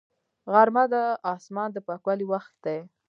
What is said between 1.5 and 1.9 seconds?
د